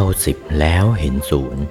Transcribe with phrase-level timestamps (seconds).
[0.00, 1.64] าสิบแล้วเห็นศูนย์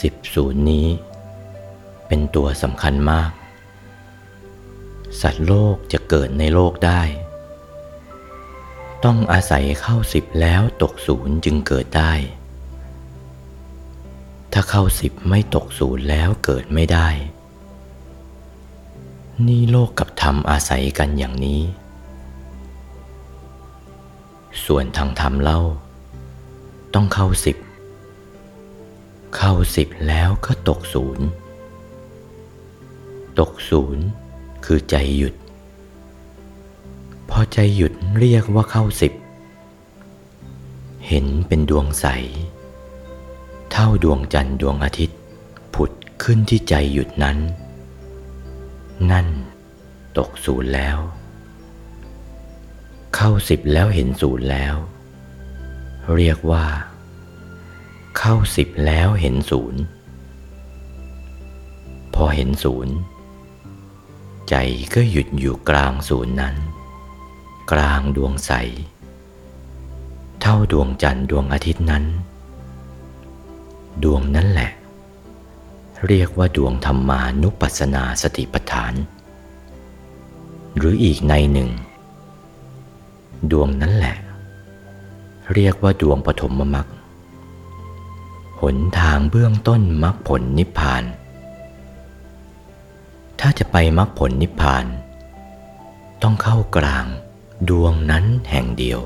[0.00, 0.88] สิบศูนย์นี้
[2.06, 3.30] เป็นตัวสำคัญมาก
[5.20, 7.02] สัตว์โลกจะเกิดในโลกได้
[9.04, 12.12] ต้องอาศัยเข้าสิบแล้วตกศูนย์จึงเกิดได้
[14.52, 17.08] ถ้าเข้าสิบไม่ตกศูนย์แล้วเกิดไม่ได้
[19.48, 21.62] นี่โลกกับธรรมอาศัยกันอย่างนี้
[24.64, 25.60] ส่วนทางธรรมเล่า
[26.94, 27.56] ต้องเข้าสิบ
[29.36, 31.26] เข้าสิบแล้วก็ตกศูนย์
[33.38, 34.04] ตกศูนย์
[34.64, 35.34] คือใจหยุด
[37.30, 39.12] พอใจหยุดเรียกว่าเข้าสิบ
[41.06, 42.06] เห็นเป็นดวงใส
[43.72, 45.18] เท่าดวงจันทร์ดวงอาทิตย์
[45.74, 45.90] ผุด
[46.22, 47.38] ขึ้นที่ใจหยุดนั้น
[49.10, 49.26] นั่น
[50.18, 50.98] ตกศูนย์แล้ว
[53.14, 54.74] เข้าสิบแล้วเห็นศูนย์แล้ว
[56.16, 56.66] เรียกว่า
[58.18, 59.80] เข้าสิบแล้วเห็นศูนย์
[62.14, 62.94] พอเห็นศูนย์
[64.48, 64.54] ใจ
[64.94, 66.56] ก็หยุดอยู่กลางศูนย์นั้น
[67.72, 68.52] กลางดวงใส
[70.40, 72.04] เท่าดวงจันทร์ดวงอาทิตย์นั้น
[74.02, 74.70] ดวงนั้นแหละ
[76.08, 78.94] เรียกว่าดวงธรรมานุปัสสนาสติปัฏฐาน
[80.76, 81.70] หรืออีกในหนึ่ง
[83.50, 84.16] ดวงนั้นแหละ
[85.54, 86.86] เรียกว่าดวงปฐมมรรค
[88.60, 91.04] หนทางเบื้องต้นมรรคผลนิพพาน
[93.40, 94.84] ถ้าจะไปมรรคผลนิพพาน
[96.22, 97.06] ต้องเข้ากลาง
[97.68, 99.00] ดวงนั้นแห่งเดียว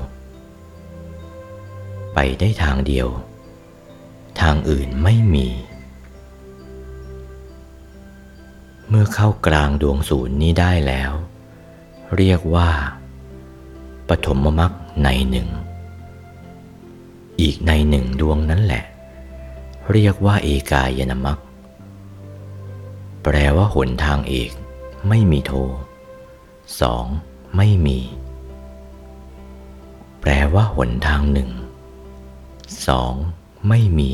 [2.13, 3.07] ไปได้ทางเดียว
[4.41, 5.47] ทางอื่นไม่มี
[8.89, 11.11] เมื่อเข้ากลางดวงศูนย์นี้ได้แล้ว
[12.17, 12.69] เรียกว่า
[14.09, 14.71] ปฐมมรรค
[15.03, 15.49] ในหนึ่ง
[17.41, 18.83] อีกในหนึ่งดวงนั้นแหละ
[19.91, 21.39] เรียกว่าเอกายนมรรค
[23.23, 24.51] แปลว่าหนทางเอก
[25.07, 25.53] ไม่มีโท
[26.81, 27.05] สอง
[27.57, 27.99] ไม่มี
[30.21, 31.51] แปลว่าหนทางหนึ่ง
[32.87, 33.13] สอง
[33.67, 34.11] ไม่มี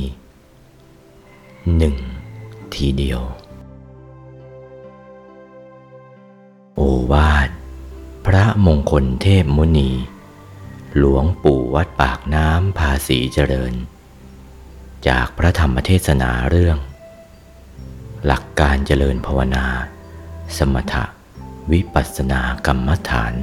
[1.77, 1.95] หนึ่ง
[2.73, 3.21] ทีเดียว
[7.11, 7.49] วาท
[8.25, 9.91] พระมงคลเทพมุนี
[10.97, 13.73] หลวงปู่วัดปากน้ำภาษีเจริญ
[15.07, 16.77] จากพระธรรมเทศนาเรื่อง
[18.25, 19.65] หลักการเจริญภาวนา
[20.57, 21.05] สมถะ
[21.71, 23.33] วิปัสสนากรรมฐาน